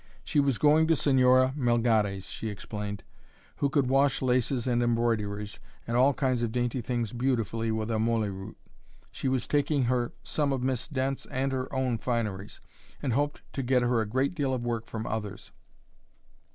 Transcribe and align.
She 0.23 0.39
was 0.39 0.57
going 0.57 0.87
to 0.87 0.95
Señora 0.95 1.55
Melgares, 1.55 2.31
she 2.31 2.49
explained, 2.49 3.03
who 3.57 3.69
could 3.69 3.85
wash 3.85 4.19
laces 4.19 4.65
and 4.65 4.81
embroideries 4.81 5.59
and 5.85 5.95
all 5.95 6.15
kinds 6.15 6.41
of 6.41 6.51
dainty 6.51 6.81
things 6.81 7.13
beautifully 7.13 7.69
with 7.71 7.89
amole 7.89 8.25
root. 8.27 8.57
She 9.11 9.27
was 9.27 9.45
taking 9.47 9.83
her 9.83 10.11
some 10.23 10.51
of 10.51 10.63
Miss 10.63 10.87
Dent's 10.87 11.27
and 11.27 11.51
her 11.51 11.71
own 11.71 11.99
fineries, 11.99 12.61
and 13.03 13.13
hoped 13.13 13.43
to 13.53 13.61
get 13.61 13.83
her 13.83 14.01
a 14.01 14.07
great 14.09 14.33
deal 14.33 14.55
of 14.55 14.65
work 14.65 14.87
from 14.87 15.05
others. 15.05 15.51